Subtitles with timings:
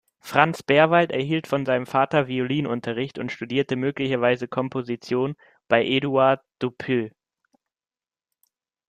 [0.19, 5.35] Franz Berwald erhielt von seinem Vater Violinunterricht und studierte möglicherweise Komposition
[5.67, 7.11] bei Édouard Dupuy.